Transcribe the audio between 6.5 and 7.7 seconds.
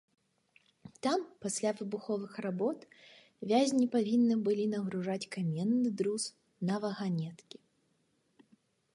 на ваганеткі.